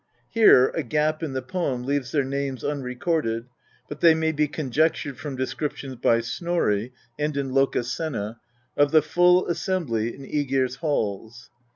Here 0.31 0.69
a 0.69 0.81
gap 0.81 1.21
in 1.21 1.33
the 1.33 1.43
poem 1.43 1.83
leaves 1.83 2.11
their 2.11 2.23
names 2.23 2.63
unrecorded, 2.63 3.45
but 3.87 3.99
they 4.01 4.15
may 4.15 4.31
be 4.31 4.47
conjectured 4.47 5.15
troui 5.17 5.37
descriptions 5.37 5.97
by 5.97 6.21
Snorri 6.21 6.91
and 7.19 7.37
in 7.37 7.51
Lokasenna 7.51 8.39
of 8.75 8.89
the 8.89 9.03
full 9.03 9.47
assembly 9.47 10.15
in 10.15 10.23
^Egir's 10.23 10.77
halls. 10.77 11.51